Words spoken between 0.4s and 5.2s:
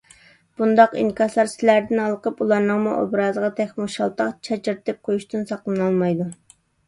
بۇنداق ئىنكاسلار سىلەردىن ھالقىپ ئۇلارنىڭمۇ ئوبرازىغا تېخىمۇ شالتاق چاچرىتىپ